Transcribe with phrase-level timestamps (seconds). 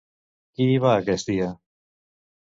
[0.59, 1.49] Qui hi va aquest dia?